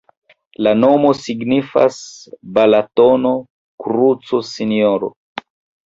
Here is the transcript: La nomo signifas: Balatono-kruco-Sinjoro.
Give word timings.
La 0.67 0.71
nomo 0.83 1.11
signifas: 1.19 2.01
Balatono-kruco-Sinjoro. 2.57 5.17